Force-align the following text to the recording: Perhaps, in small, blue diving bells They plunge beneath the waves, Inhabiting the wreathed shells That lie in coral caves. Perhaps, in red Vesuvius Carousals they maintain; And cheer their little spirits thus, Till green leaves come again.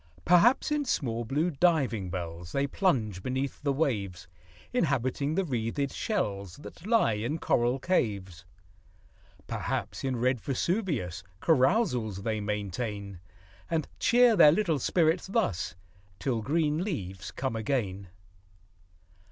Perhaps, 0.25 0.71
in 0.71 0.83
small, 0.83 1.25
blue 1.25 1.51
diving 1.51 2.09
bells 2.09 2.53
They 2.53 2.65
plunge 2.65 3.21
beneath 3.21 3.61
the 3.61 3.71
waves, 3.71 4.27
Inhabiting 4.73 5.35
the 5.35 5.43
wreathed 5.45 5.91
shells 5.91 6.55
That 6.55 6.87
lie 6.87 7.13
in 7.13 7.37
coral 7.37 7.77
caves. 7.77 8.43
Perhaps, 9.45 10.03
in 10.03 10.15
red 10.15 10.41
Vesuvius 10.41 11.21
Carousals 11.39 12.23
they 12.23 12.41
maintain; 12.41 13.19
And 13.69 13.87
cheer 13.99 14.35
their 14.35 14.51
little 14.51 14.79
spirits 14.79 15.27
thus, 15.27 15.75
Till 16.17 16.41
green 16.41 16.83
leaves 16.83 17.29
come 17.29 17.55
again. 17.55 18.07